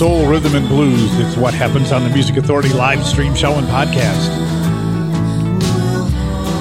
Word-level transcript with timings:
Soul, 0.00 0.26
rhythm, 0.26 0.54
and 0.54 0.66
blues. 0.66 1.10
It's 1.20 1.36
what 1.36 1.52
happens 1.52 1.92
on 1.92 2.04
the 2.04 2.08
Music 2.08 2.38
Authority 2.38 2.70
live 2.70 3.04
stream 3.04 3.34
show 3.34 3.58
and 3.58 3.66
podcast. 3.66 4.30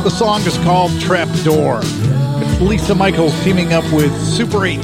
The 0.04 0.10
song 0.10 0.42
is 0.42 0.58
called 0.58 0.92
Trap 1.00 1.30
Door. 1.46 1.80
It's 1.84 2.60
Lisa 2.60 2.94
Michaels 2.94 3.34
teaming 3.42 3.72
up 3.72 3.86
with 3.94 4.14
Super 4.22 4.66
8. 4.66 4.80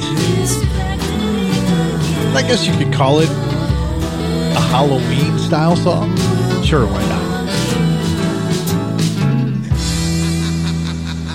I 2.34 2.42
guess 2.48 2.66
you 2.66 2.74
could 2.82 2.94
call 2.94 3.18
it 3.18 3.28
a 3.28 4.62
Halloween 4.70 5.38
style 5.38 5.76
song. 5.76 6.16
Sure, 6.64 6.86
why 6.86 7.06
not? 7.10 7.50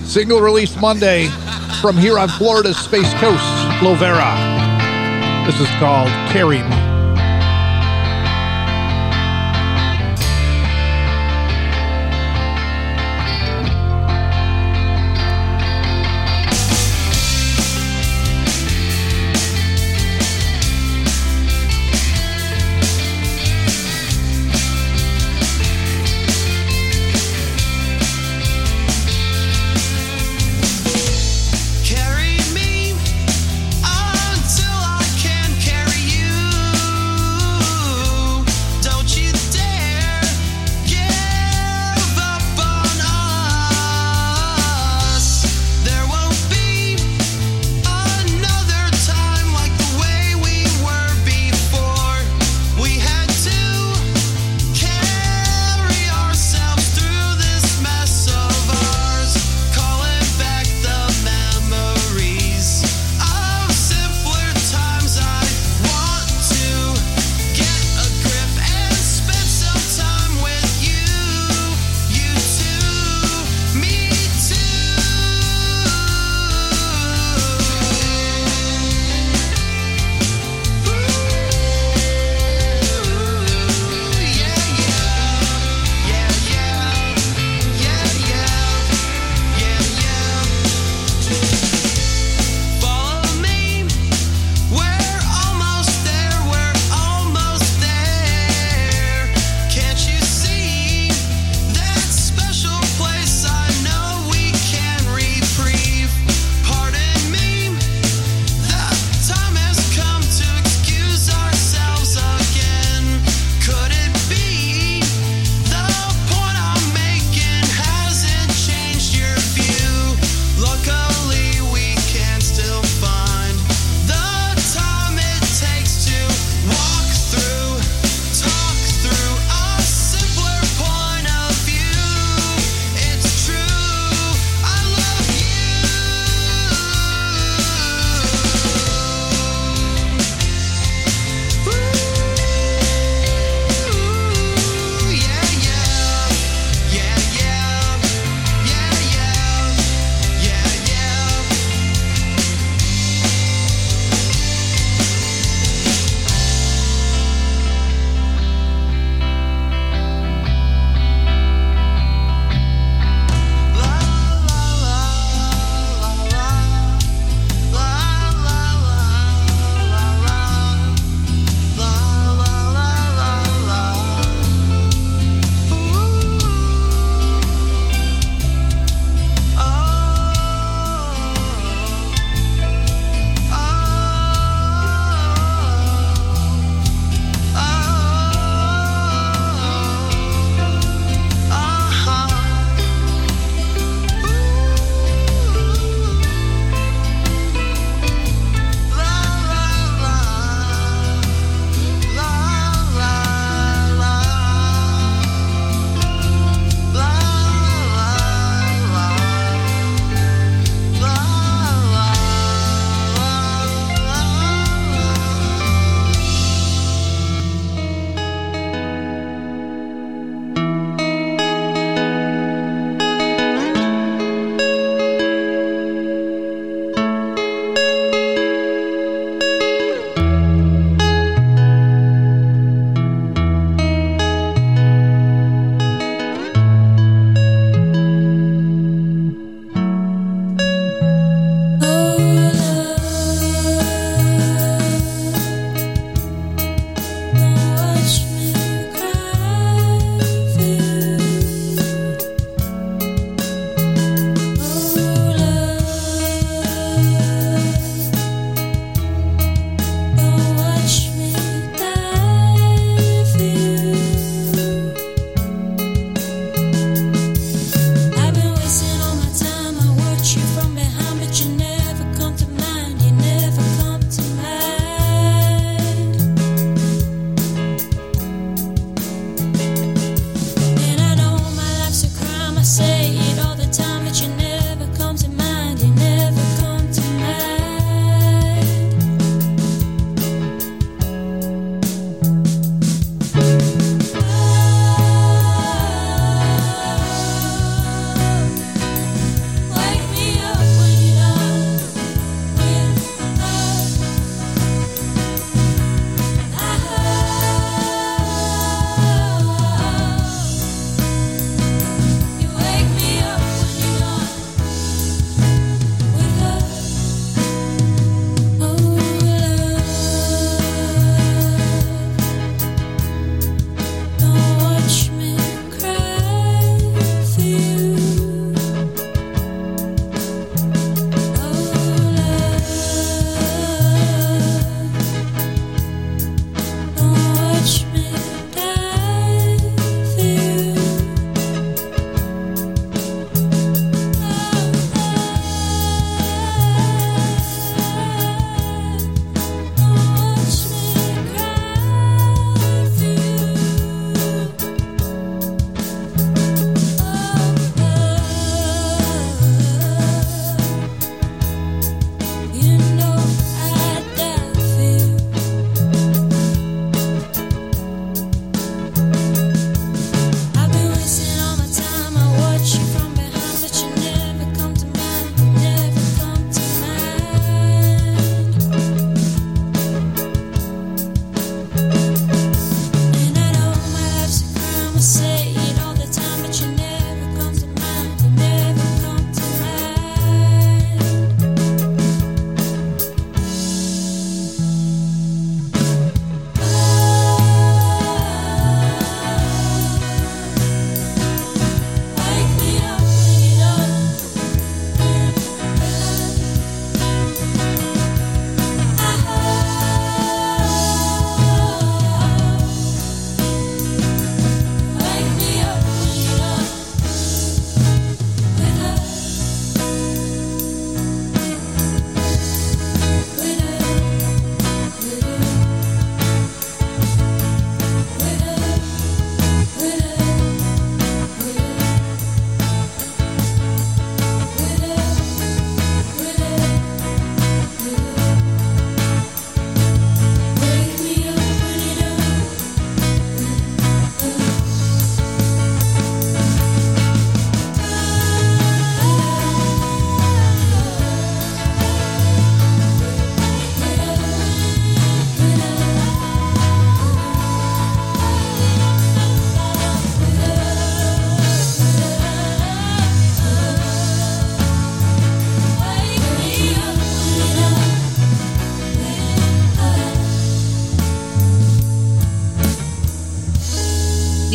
Single 0.07 0.41
released 0.41 0.81
Monday 0.81 1.27
from 1.83 1.97
here 1.97 2.17
on 2.17 2.29
Florida's 2.29 2.79
Space 2.79 3.13
Coast, 3.19 3.45
Lovera. 3.83 5.45
This 5.45 5.59
is 5.59 5.67
called 5.77 6.09
Carry 6.31 6.63
Me. 6.63 6.90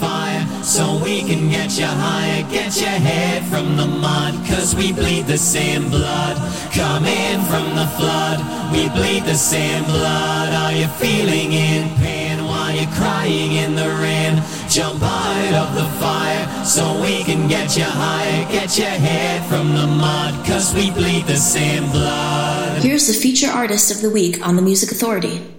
Fire, 0.00 0.46
so 0.62 1.00
we 1.02 1.20
can 1.22 1.48
get 1.48 1.78
you 1.78 1.86
higher, 1.86 2.42
get 2.50 2.78
your 2.80 2.88
head 2.88 3.44
from 3.46 3.76
the 3.76 3.86
mud, 3.86 4.34
cause 4.46 4.74
we 4.74 4.92
bleed 4.92 5.26
the 5.26 5.38
same 5.38 5.88
blood. 5.88 6.36
Come 6.72 7.04
in 7.04 7.40
from 7.42 7.74
the 7.74 7.86
flood, 7.96 8.38
we 8.72 8.88
bleed 8.90 9.24
the 9.24 9.34
same 9.34 9.84
blood. 9.84 10.52
Are 10.52 10.72
you 10.72 10.86
feeling 10.98 11.52
in 11.52 11.88
pain 11.96 12.44
while 12.44 12.74
you're 12.74 12.90
crying 12.92 13.52
in 13.52 13.74
the 13.74 13.88
rain? 14.02 14.42
Jump 14.68 15.02
out 15.02 15.54
of 15.54 15.74
the 15.74 15.88
fire 15.98 16.64
so 16.64 17.00
we 17.00 17.24
can 17.24 17.48
get 17.48 17.76
you 17.76 17.84
higher, 17.84 18.44
get 18.52 18.76
your 18.76 18.88
head 18.88 19.48
from 19.48 19.74
the 19.74 19.86
mud, 19.86 20.34
cause 20.44 20.74
we 20.74 20.90
bleed 20.90 21.24
the 21.26 21.36
same 21.36 21.90
blood. 21.90 22.82
Here's 22.82 23.06
the 23.06 23.14
feature 23.14 23.50
artist 23.50 23.90
of 23.90 24.02
the 24.02 24.10
week 24.10 24.46
on 24.46 24.56
the 24.56 24.62
Music 24.62 24.92
Authority. 24.92 25.55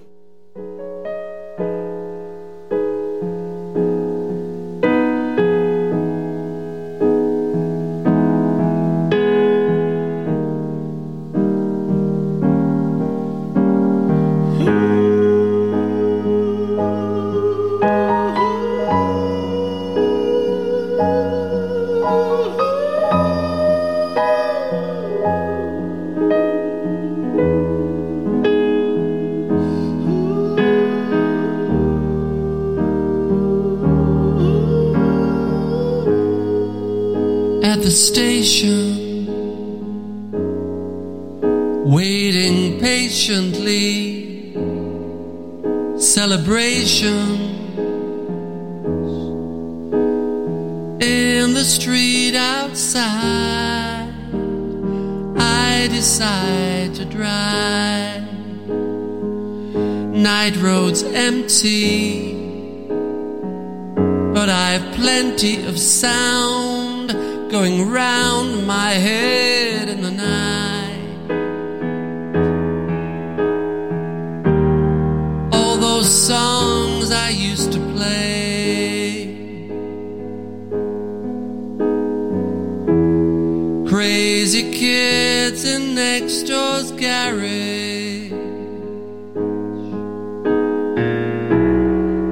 crazy 83.97 84.71
kids 84.73 85.65
in 85.65 85.95
next 85.95 86.43
door's 86.43 86.91
garage. 86.91 88.31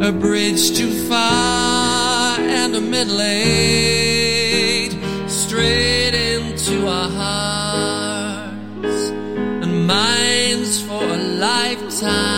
A 0.07 0.11
bridge 0.11 0.77
too 0.77 0.91
far 1.09 2.39
and 2.39 2.75
a 2.75 2.81
middle 2.81 3.19
eight 3.19 4.91
straight 5.27 6.13
into 6.13 6.87
our 6.87 7.09
hearts 7.09 9.09
and 9.63 9.87
minds 9.87 10.83
for 10.83 11.03
a 11.03 11.17
lifetime. 11.17 12.34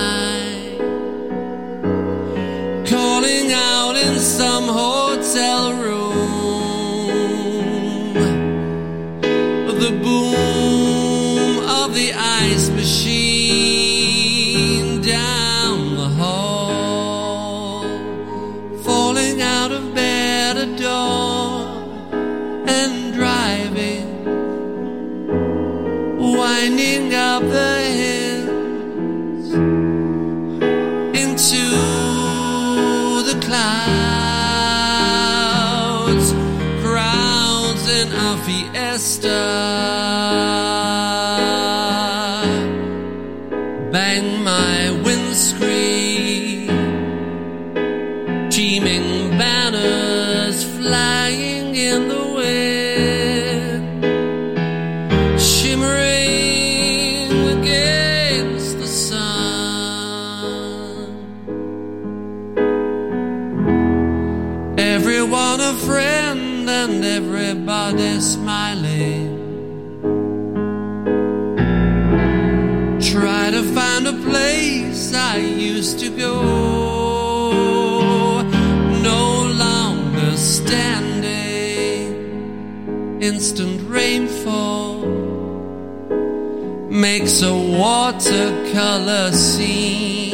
watercolor 88.08 89.34
scene. 89.34 90.27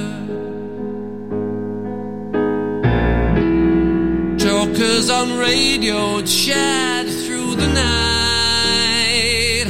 Jokers 4.37 5.11
on 5.11 5.39
radio 5.39 6.23
chat 6.23 7.07
through 7.07 7.55
the 7.57 7.67
night, 7.69 9.67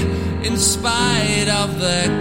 in 0.47 0.57
spite 0.59 1.49
of 1.49 1.79
the 1.79 2.16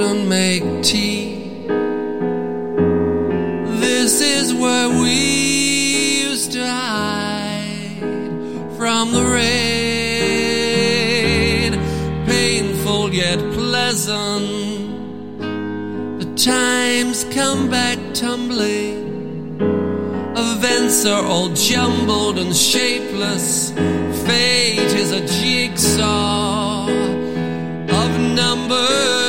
and 0.00 0.28
make 0.28 0.62
tea. 0.82 1.66
This 3.80 4.20
is 4.20 4.54
where 4.54 4.88
we 4.88 6.22
used 6.24 6.52
to 6.52 6.66
hide 6.66 8.02
from 8.76 9.12
the 9.12 9.24
rain. 9.24 9.60
Painful 12.26 13.12
yet 13.12 13.38
pleasant. 13.52 14.48
The 16.20 16.34
times 16.34 17.24
come 17.34 17.68
back 17.68 17.98
tumbling. 18.14 18.98
Events 20.36 21.04
are 21.04 21.24
all 21.24 21.50
jumbled 21.50 22.38
and 22.38 22.56
shapeless. 22.56 23.72
Fate 24.26 24.92
is 25.02 25.12
a 25.12 25.20
jigsaw 25.26 26.88
of 26.88 28.10
numbers. 28.34 29.19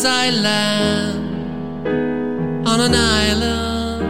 As 0.00 0.06
I 0.06 0.30
land 0.30 1.86
on 2.66 2.80
an 2.80 2.94
island 2.94 4.02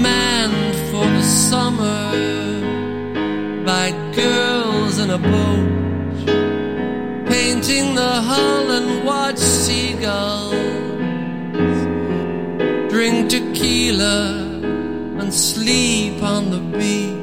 manned 0.00 0.76
for 0.90 1.04
the 1.18 1.22
summer 1.22 2.04
by 3.64 3.90
girls 4.14 4.98
in 5.00 5.10
a 5.10 5.18
boat 5.18 6.26
painting 7.28 7.96
the 7.96 8.14
hull 8.28 8.70
and 8.78 9.04
watch 9.04 9.38
seagulls 9.38 10.54
drink 12.92 13.30
tequila 13.30 14.20
and 15.20 15.34
sleep 15.34 16.22
on 16.22 16.50
the 16.50 16.60
beach. 16.78 17.17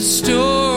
Filled 0.00 0.28
you 0.28 0.69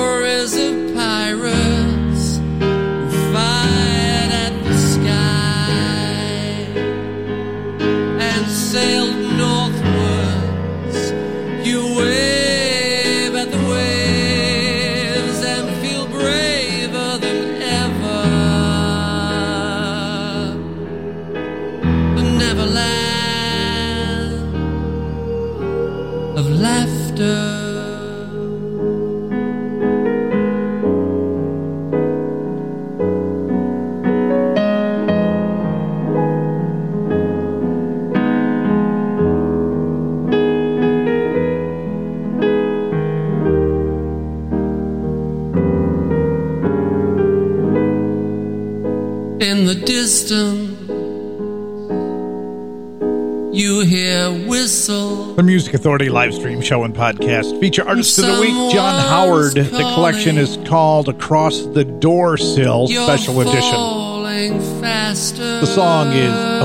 The 55.43 55.47
Music 55.47 55.73
Authority 55.73 56.07
live 56.07 56.33
stream 56.33 56.61
show 56.61 56.85
and 56.85 56.95
podcast 56.95 57.59
feature 57.59 57.85
artist 57.85 58.17
of 58.17 58.27
the 58.27 58.39
week, 58.39 58.73
John 58.73 58.97
Howard. 59.09 59.51
The 59.55 59.91
collection 59.93 60.37
is 60.37 60.57
called 60.65 61.09
Across 61.09 61.65
the 61.73 61.83
Door 61.83 62.37
Sill 62.37 62.85
You're 62.87 63.03
Special 63.03 63.41
Edition. 63.41 64.81
Faster. 64.81 65.59
The 65.59 65.65
song 65.65 66.13
is 66.13 66.31
oh, 66.33 66.63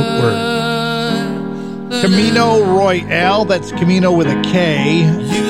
Outward. 1.91 2.05
Kamino 2.05 2.65
Royale, 2.79 3.45
that's 3.47 3.73
Camino 3.73 4.13
with 4.13 4.29
a 4.29 4.41
K, 4.43 5.03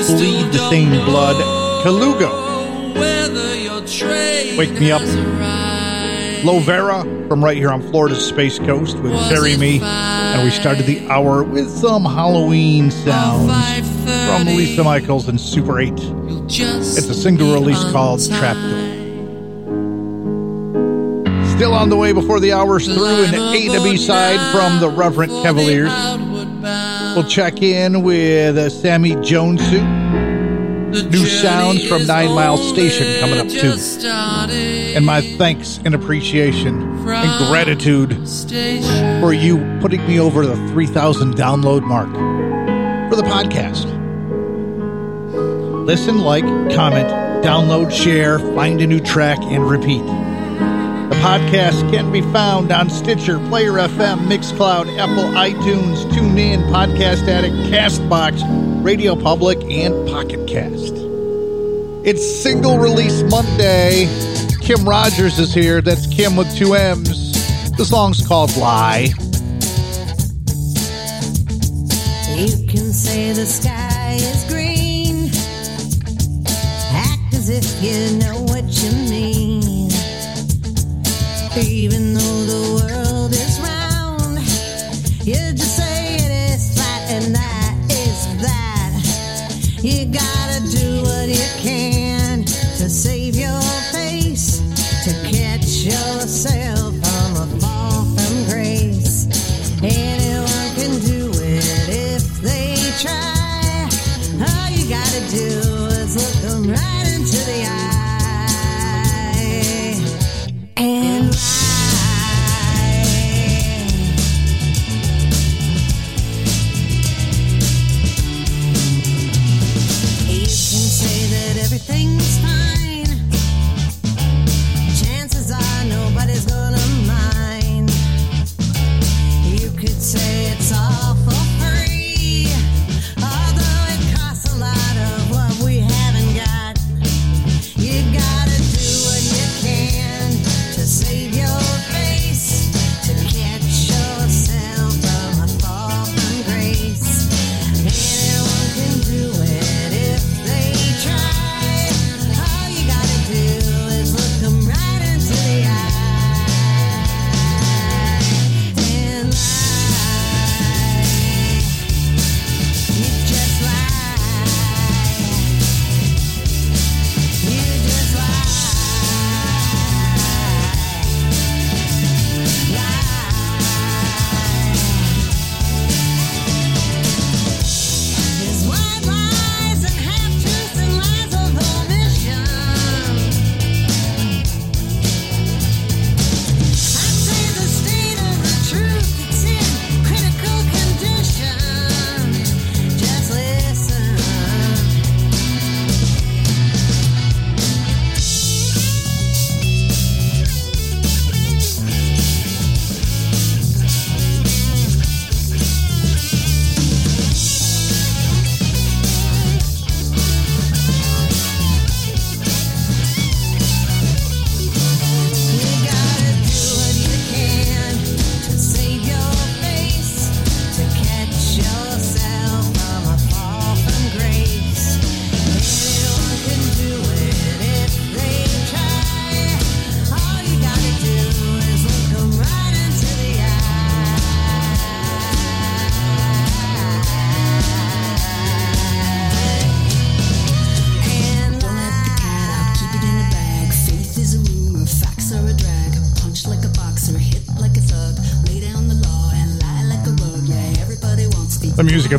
bleed 0.07 0.51
the 0.51 0.67
same 0.71 0.89
blood. 1.05 1.35
Calugo, 1.85 2.95
whether 2.95 3.55
your 3.55 3.85
train 3.85 4.57
Wake 4.57 4.71
Me 4.79 4.91
Up. 4.91 5.03
Lovera 6.41 7.27
from 7.27 7.43
right 7.43 7.57
here 7.57 7.69
on 7.69 7.83
Florida's 7.91 8.25
Space 8.25 8.57
Coast 8.57 8.97
with 8.97 9.11
Bury 9.29 9.55
Me. 9.55 9.77
And 10.35 10.43
we 10.43 10.51
started 10.51 10.85
the 10.85 11.07
hour 11.09 11.43
with 11.43 11.69
some 11.69 12.05
Halloween 12.05 12.91
sounds 12.91 13.51
from 14.27 14.45
Lisa 14.45 14.83
Michaels 14.83 15.27
and 15.27 15.39
Super 15.39 15.79
8. 15.79 15.91
It's 16.47 17.09
a 17.09 17.13
single 17.13 17.53
release 17.53 17.83
called 17.91 18.19
time. 18.27 18.39
Trap 18.39 18.55
Door. 18.55 18.99
Still 21.57 21.73
on 21.73 21.89
the 21.89 21.97
way 21.97 22.13
before 22.13 22.39
the 22.39 22.53
hour's 22.53 22.85
through, 22.85 23.25
an 23.25 23.33
A 23.35 23.67
to 23.67 23.83
B 23.83 23.97
side 23.97 24.39
from 24.55 24.79
the 24.79 24.89
Reverend 24.89 25.31
Cavaliers. 25.43 25.91
We'll 27.15 27.27
check 27.27 27.61
in 27.61 28.01
with 28.03 28.57
uh, 28.57 28.69
Sammy 28.69 29.15
Jones. 29.21 29.61
The 29.69 31.07
new 31.11 31.25
sounds 31.25 31.85
from 31.87 32.05
Nine 32.07 32.29
Mile 32.29 32.57
Station 32.57 33.19
coming 33.19 33.39
up, 33.39 33.47
too. 33.47 33.73
And 34.95 35.05
my 35.05 35.21
thanks 35.21 35.79
and 35.83 35.93
appreciation 35.93 36.88
and 37.07 37.47
gratitude 37.49 38.13
for 39.21 39.33
you 39.33 39.57
putting 39.81 40.05
me 40.07 40.19
over 40.19 40.45
the 40.45 40.55
3,000 40.69 41.35
download 41.35 41.83
mark 41.83 42.09
for 43.09 43.15
the 43.15 43.23
podcast. 43.23 43.85
Listen, 45.85 46.19
like, 46.19 46.43
comment, 46.75 47.09
download, 47.43 47.91
share, 47.91 48.37
find 48.53 48.81
a 48.81 48.87
new 48.87 48.99
track, 48.99 49.39
and 49.41 49.67
repeat. 49.67 50.03
The 50.03 51.15
podcast 51.15 51.89
can 51.91 52.11
be 52.11 52.21
found 52.21 52.71
on 52.71 52.89
Stitcher, 52.89 53.39
Player 53.49 53.71
FM, 53.73 54.27
Mixcloud, 54.27 54.95
Apple, 54.99 55.23
iTunes, 55.33 56.03
TuneIn, 56.11 56.69
Podcast 56.71 57.27
Addict, 57.27 57.55
Castbox, 57.73 58.43
Radio 58.83 59.15
Public, 59.15 59.57
and 59.63 60.07
Pocket 60.07 60.47
Cast. 60.47 60.93
It's 62.05 62.41
single 62.41 62.77
release 62.77 63.23
Monday. 63.23 64.05
Kimm 64.69 64.87
Rogers 64.87 65.39
is 65.39 65.51
here. 65.51 65.81
That's 65.81 66.05
Kimm 66.05 66.37
with 66.37 66.55
two 66.55 66.75
M's. 66.75 67.33
The 67.75 67.83
song's 67.83 68.27
called 68.27 68.55
Lie. 68.55 69.07
You 72.37 72.67
can 72.67 72.93
say 72.93 73.33
the 73.33 73.47
sky 73.47 74.17
is 74.19 74.43
green. 74.47 75.31
Act 76.93 77.33
as 77.33 77.49
if 77.49 77.65
you 77.81 78.19
know 78.19 78.41
what 78.43 78.65
you 78.83 78.91
mean. 79.09 79.89
Even 81.57 82.08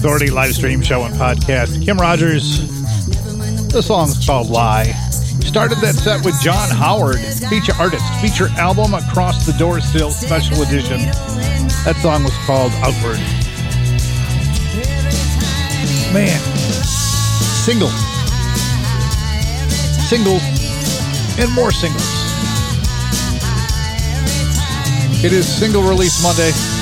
Authority 0.01 0.31
live 0.31 0.55
stream 0.55 0.81
show 0.81 1.03
and 1.03 1.15
podcast. 1.15 1.85
Kimm 1.85 1.99
Rogers. 1.99 2.67
The 3.69 3.83
song's 3.83 4.25
called 4.25 4.49
Lie. 4.49 4.93
Started 5.45 5.77
that 5.83 5.95
set 5.95 6.25
with 6.25 6.41
John 6.41 6.71
Howard, 6.71 7.19
feature 7.51 7.75
artist, 7.79 8.03
feature 8.23 8.49
album 8.57 8.95
Across 8.95 9.45
the 9.45 9.53
Door 9.59 9.83
Sill 9.83 10.11
Special 10.11 10.63
Edition. 10.63 11.01
That 11.85 11.97
song 12.01 12.25
was 12.25 12.33
called 12.47 12.73
Outward. 12.81 13.21
Man, 16.17 16.41
singles, 17.61 17.93
singles, 20.09 20.41
and 21.39 21.53
more 21.53 21.71
singles. 21.71 22.09
It 25.23 25.35
is 25.35 25.47
single 25.47 25.83
release 25.83 26.23
Monday. 26.23 26.80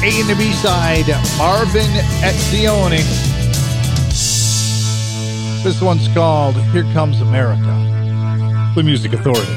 A 0.00 0.20
and 0.20 0.28
the 0.28 0.36
B 0.36 0.52
side, 0.52 1.08
Marvin 1.36 1.90
Etzioni. 2.22 3.02
This 5.64 5.82
one's 5.82 6.06
called 6.14 6.54
Here 6.70 6.84
Comes 6.92 7.20
America, 7.20 7.74
the 8.76 8.82
Music 8.84 9.12
Authority. 9.12 9.52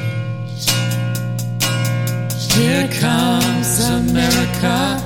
Here 2.55 2.87
comes 2.99 3.87
America. 3.87 4.97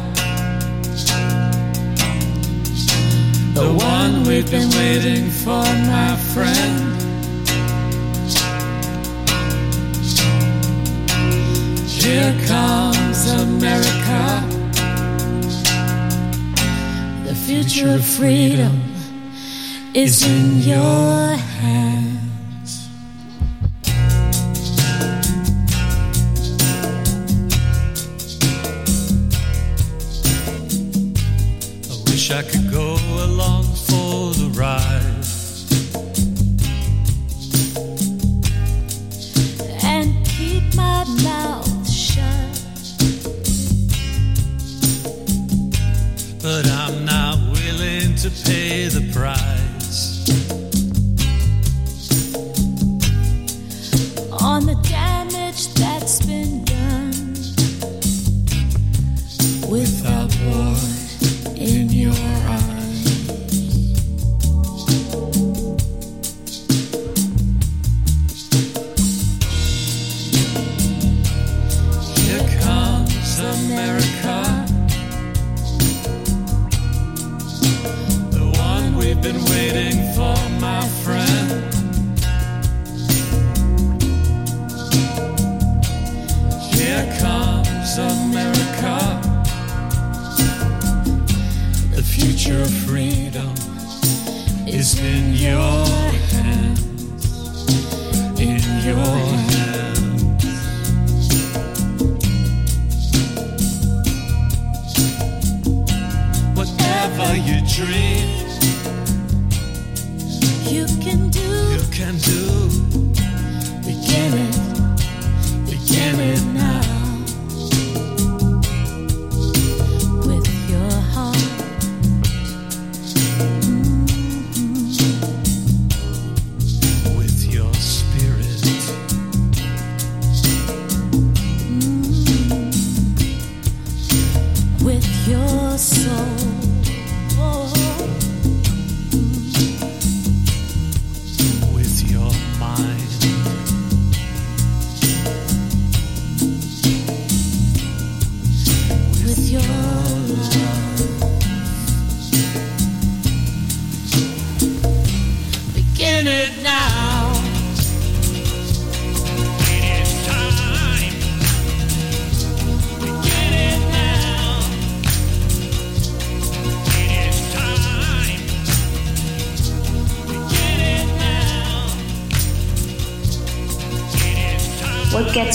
The 3.55 3.73
one 3.73 4.23
we've 4.23 4.49
been 4.49 4.69
waiting 4.69 5.29
for, 5.29 5.65
my 5.85 6.15
friend. 6.33 6.95
Here 11.85 12.33
comes 12.47 13.29
America. 13.31 14.54
Future 17.45 17.93
of 17.93 18.03
freedom 18.03 18.81
is 19.93 20.25
in 20.25 20.61
your 20.61 21.35
hands. 21.35 22.24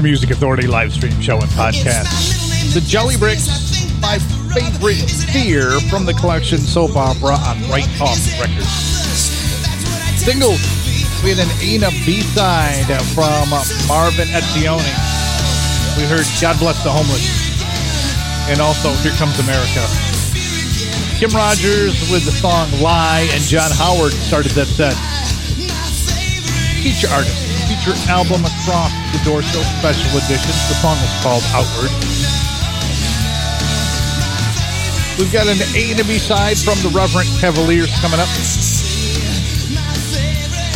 The 0.00 0.08
Music 0.08 0.30
Authority 0.30 0.66
live 0.66 0.94
stream 0.94 1.20
show 1.20 1.36
and 1.36 1.50
podcast. 1.50 2.72
The 2.72 2.80
Jelly 2.80 3.18
Bricks, 3.18 3.84
my 4.00 4.16
favorite 4.48 5.04
fear 5.28 5.78
from 5.92 6.06
the 6.06 6.14
collection 6.14 6.56
soap 6.56 6.96
opera 6.96 7.36
on 7.36 7.60
Right 7.68 7.84
Talk 8.00 8.16
Records. 8.40 8.64
Single, 10.16 10.56
had 10.56 11.36
an 11.36 11.52
A 11.60 11.74
and 11.76 11.84
a 11.84 11.90
B 12.08 12.22
side 12.22 12.88
from 13.12 13.52
Marvin 13.84 14.28
Etzioni. 14.32 14.88
We 16.00 16.08
heard 16.08 16.24
God 16.40 16.58
Bless 16.58 16.82
the 16.82 16.88
Homeless. 16.88 17.28
And 18.48 18.58
also 18.58 18.96
Here 19.04 19.12
Comes 19.20 19.38
America. 19.38 19.84
Kimm 21.20 21.36
Rogers 21.36 22.08
with 22.10 22.24
the 22.24 22.32
song 22.32 22.72
Lie 22.80 23.28
and 23.34 23.42
John 23.42 23.70
Howard 23.70 24.12
started 24.12 24.52
that 24.52 24.64
set. 24.64 24.96
Feature 26.80 27.12
artist, 27.12 27.49
feature 27.80 28.10
album 28.10 28.44
across 28.44 28.92
the 29.12 29.20
Door 29.24 29.42
Sill 29.42 29.62
Special 29.80 30.18
Edition. 30.18 30.52
The 30.68 30.76
song 30.80 30.96
was 31.00 31.22
called 31.22 31.42
Outward. 31.54 31.90
We've 35.18 35.32
got 35.32 35.46
an 35.46 35.58
A 35.74 35.90
and 35.90 36.00
a 36.00 36.04
B 36.04 36.18
side 36.18 36.58
from 36.58 36.76
the 36.82 36.90
Reverend 36.94 37.28
Cavaliers 37.40 37.90
coming 38.00 38.20
up. 38.20 38.28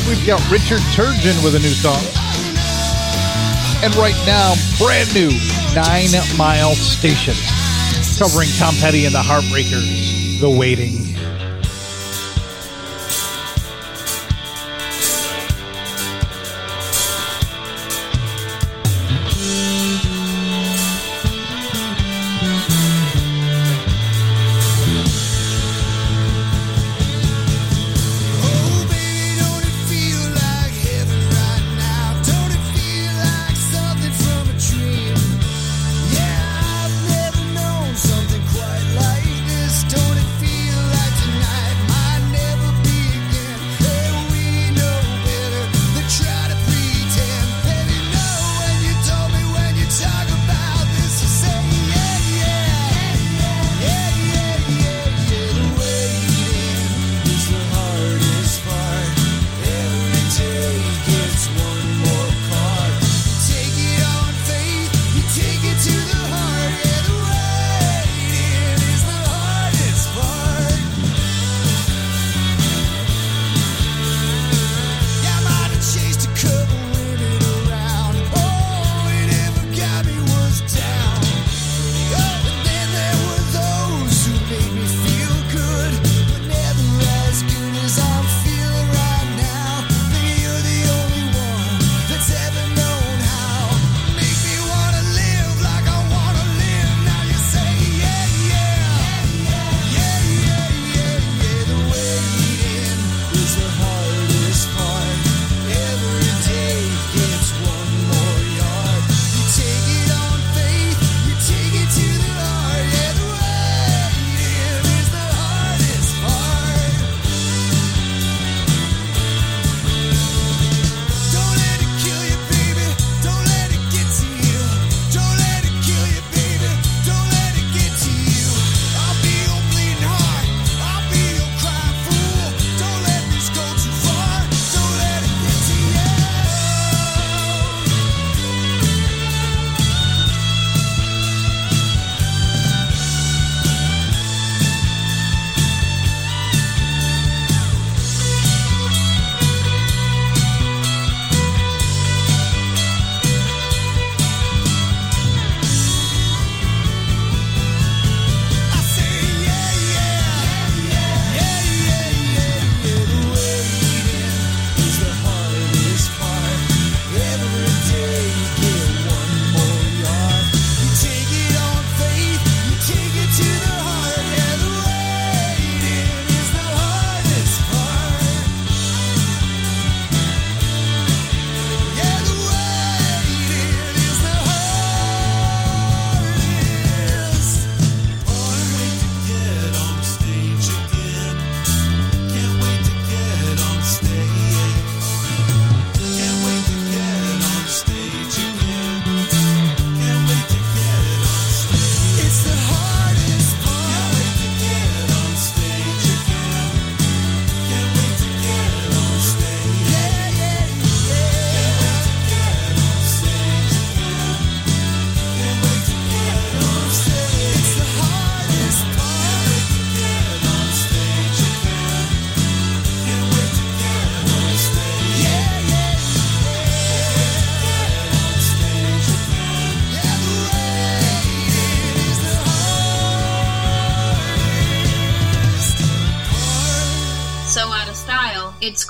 We've 0.08 0.26
got 0.26 0.40
Richard 0.50 0.80
Turgeon 0.92 1.36
with 1.44 1.54
a 1.54 1.60
new 1.60 1.74
song. 1.76 2.00
And 3.84 3.94
right 3.96 4.16
now, 4.24 4.54
brand 4.78 5.12
new 5.14 5.30
Nine 5.74 6.12
Mile 6.38 6.74
Station, 6.74 7.34
covering 8.18 8.48
Tom 8.56 8.74
Petty 8.80 9.04
and 9.04 9.14
the 9.14 9.22
Heartbreakers, 9.22 10.40
The 10.40 10.48
Waiting. 10.48 11.03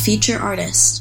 Feature 0.00 0.38
artist. 0.38 0.99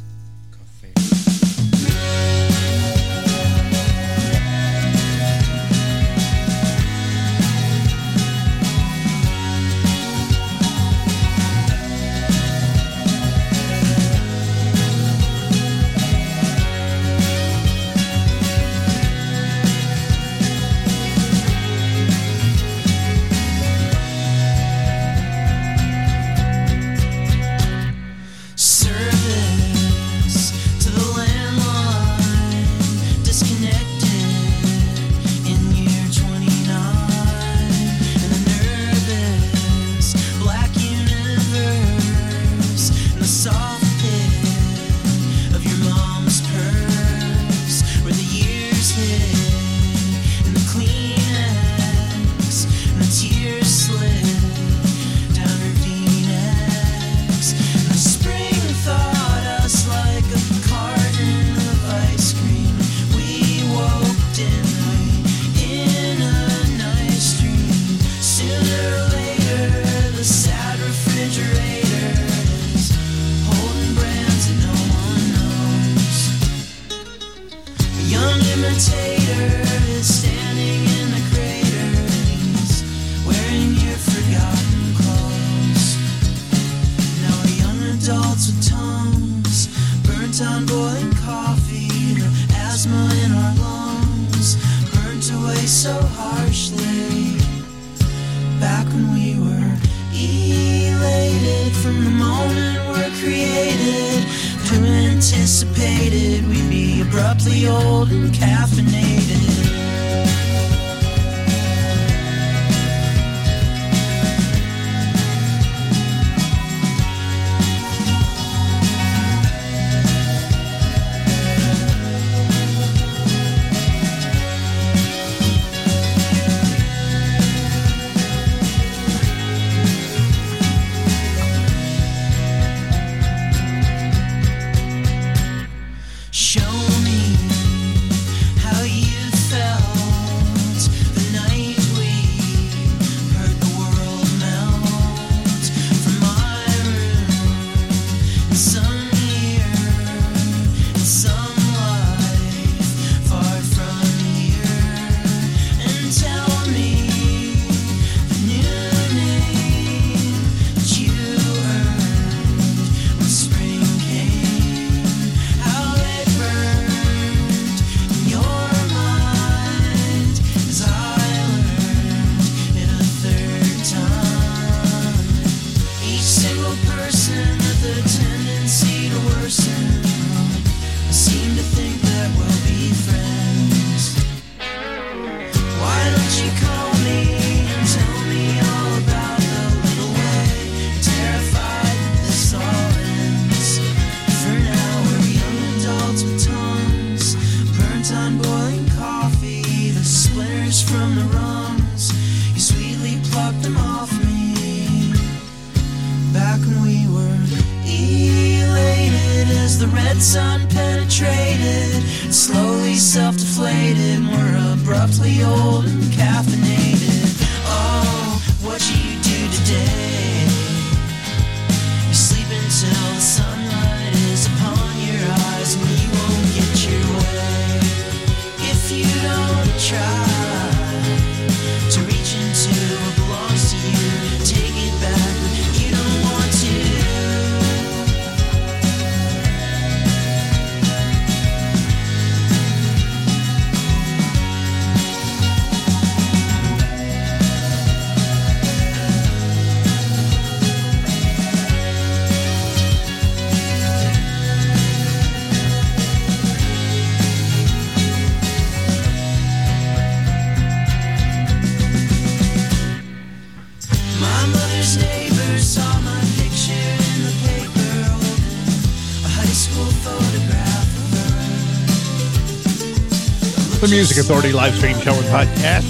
The 273.89 273.95
Music 273.95 274.17
Authority 274.19 274.51
live 274.51 274.75
stream 274.75 274.95
show 274.99 275.13
and 275.13 275.25
podcast. 275.25 275.81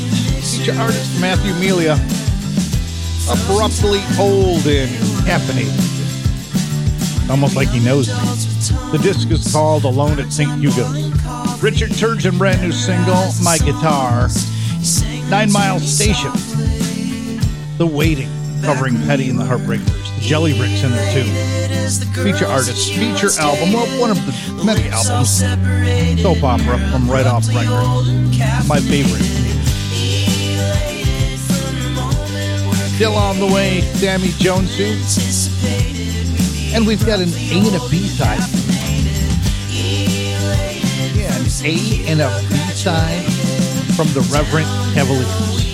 Feature 0.57 0.79
artist 0.79 1.19
Matthew 1.19 1.53
Melia. 1.55 1.95
Abruptly 3.29 3.99
old 4.17 4.65
and 4.65 4.89
caffeinated. 5.27 5.75
Almost 7.29 7.57
like 7.57 7.67
he 7.67 7.81
knows 7.81 8.07
me. 8.07 8.13
The 8.93 8.99
disc 8.99 9.29
is 9.29 9.51
called 9.51 9.83
Alone 9.83 10.17
at 10.17 10.31
St. 10.31 10.49
Hugo's. 10.61 11.11
Richard 11.61 11.89
Turgeon 11.89 12.37
brand 12.37 12.61
new 12.61 12.71
single, 12.71 13.33
My 13.43 13.57
Guitar. 13.57 14.29
Nine 15.29 15.51
Mile 15.51 15.81
Station. 15.81 16.31
The 17.77 17.85
Waiting, 17.85 18.29
covering 18.63 18.95
Petty 19.01 19.29
and 19.29 19.37
the 19.37 19.43
Heartbreakers. 19.43 19.98
Jelly 20.19 20.57
Bricks 20.57 20.83
in 20.83 20.91
there 20.91 21.13
too. 21.13 21.23
Feature 22.23 22.45
artist, 22.45 22.93
feature 22.93 23.29
album, 23.39 23.73
well, 23.73 23.87
one 23.99 24.11
of 24.11 24.17
the 24.25 24.63
many 24.63 24.89
albums. 24.89 25.39
Soap 26.21 26.43
opera 26.43 26.77
from 26.91 27.09
Right 27.09 27.25
Off 27.25 27.47
Record. 27.47 28.07
My 28.67 28.79
favorite. 28.79 29.23
Still 32.95 33.15
on 33.15 33.39
the 33.39 33.47
way, 33.47 33.81
Sammy 33.81 34.29
Jones 34.37 34.75
too. 34.75 34.97
And 36.75 36.85
we've 36.85 37.05
got 37.05 37.19
an 37.19 37.29
A 37.29 37.57
and 37.57 37.75
a 37.75 37.89
B 37.89 38.07
side. 38.07 38.39
Yeah, 41.15 41.35
an 41.35 41.45
A 41.63 42.05
and 42.07 42.21
a 42.21 42.29
B 42.49 42.55
side 42.73 43.25
from 43.95 44.07
the 44.13 44.21
Reverend 44.31 44.67
Cavaliers. 44.93 45.68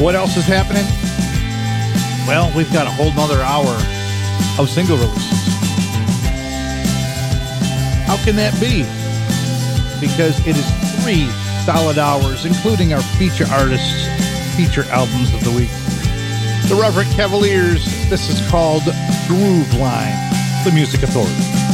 What 0.00 0.14
else 0.14 0.36
is 0.36 0.44
happening? 0.44 0.84
Well, 2.28 2.52
we've 2.56 2.72
got 2.72 2.86
a 2.86 2.90
whole 2.90 3.12
nother 3.14 3.42
hour 3.42 3.74
of 4.56 4.70
single 4.70 4.96
releases. 4.96 5.58
How 8.06 8.16
can 8.22 8.36
that 8.36 8.54
be? 8.60 8.84
Because 9.98 10.38
it 10.46 10.56
is 10.56 11.02
three 11.02 11.26
solid 11.66 11.98
hours, 11.98 12.44
including 12.44 12.94
our 12.94 13.02
feature 13.18 13.46
artists' 13.50 14.06
feature 14.54 14.84
albums 14.92 15.34
of 15.34 15.42
the 15.42 15.50
week. 15.50 15.70
The 16.68 16.78
Reverend 16.80 17.10
Cavaliers, 17.14 17.84
this 18.08 18.30
is 18.30 18.40
called 18.48 18.84
Groove 19.26 19.74
Line, 19.74 20.14
the 20.62 20.70
Music 20.72 21.02
Authority. 21.02 21.67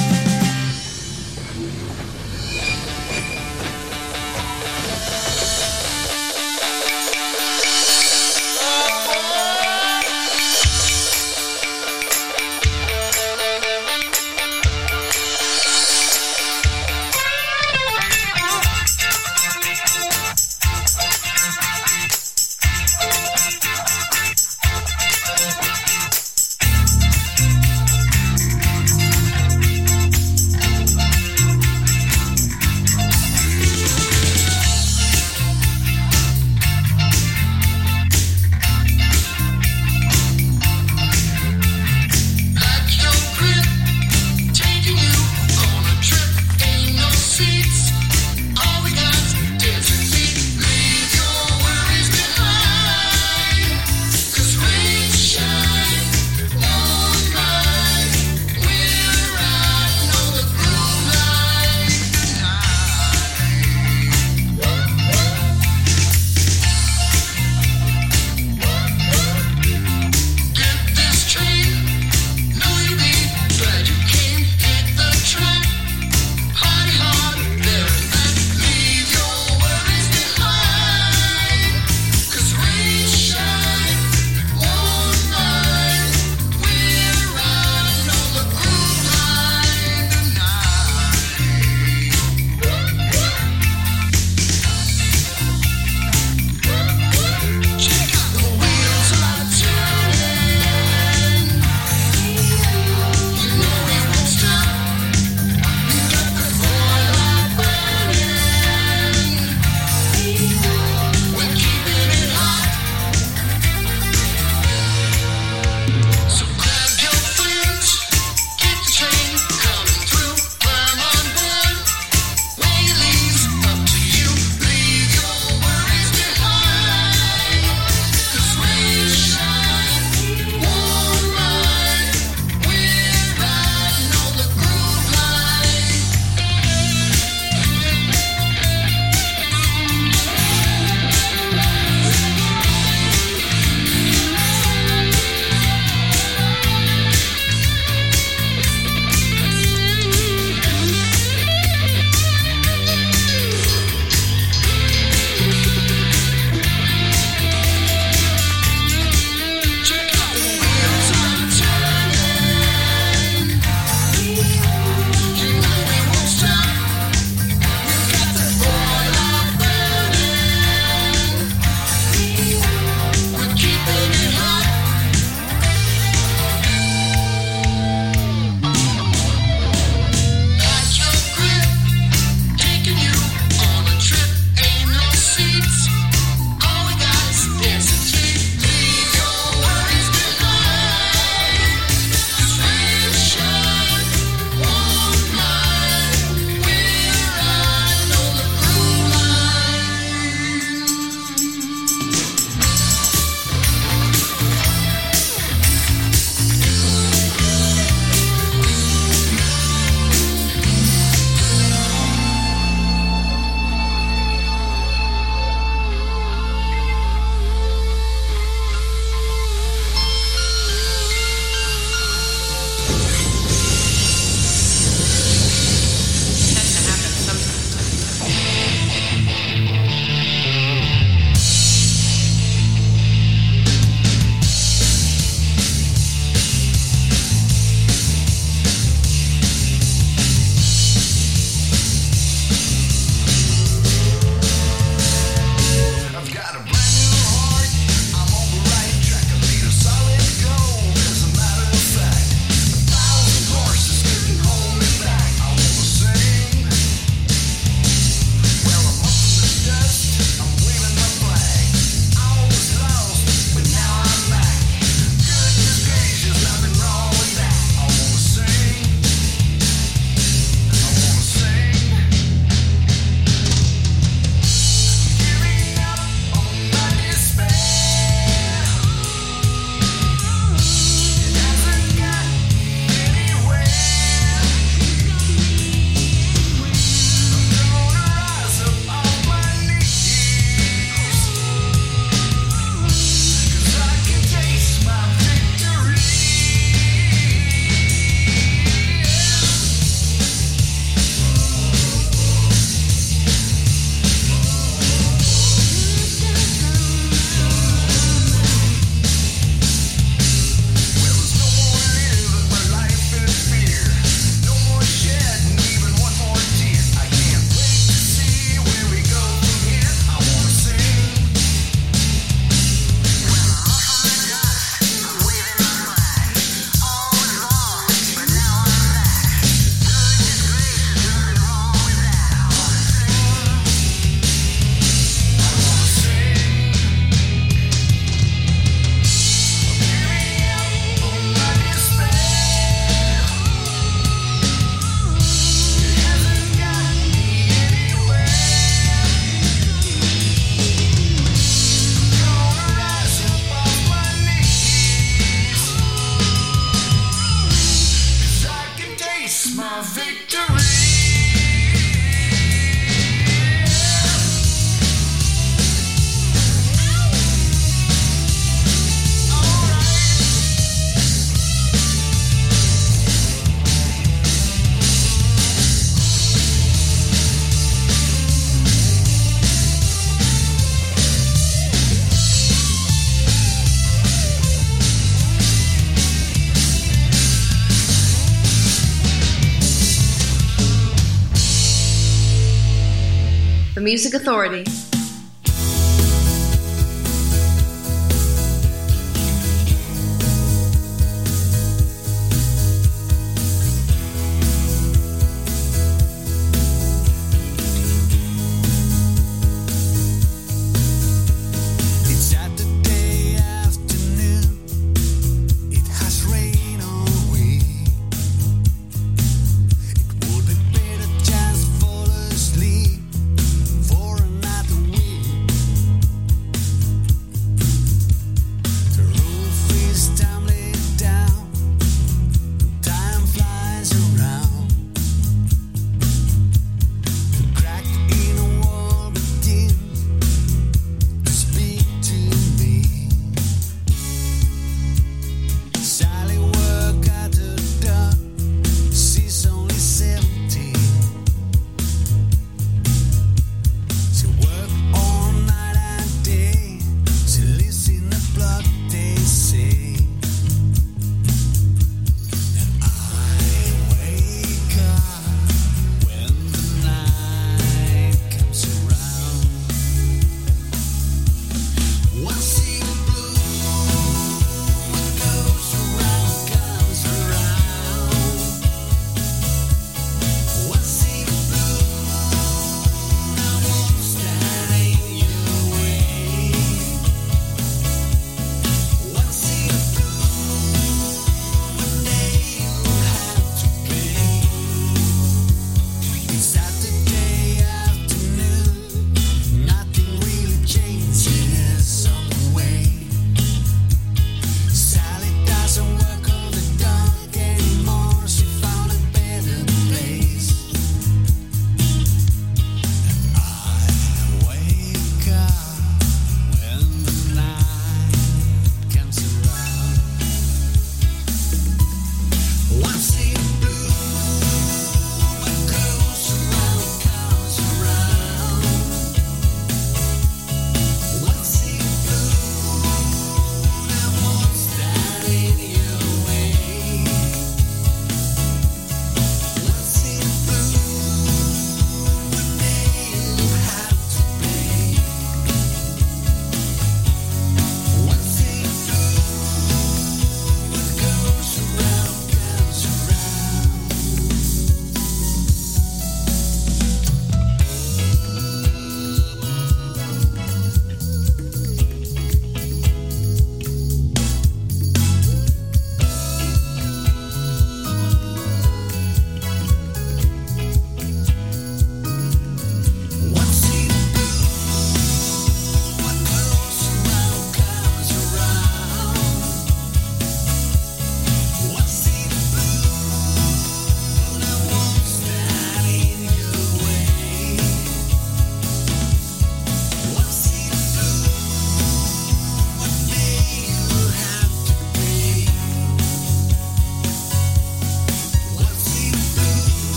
Music 393.85 394.15
Authority. 394.15 394.94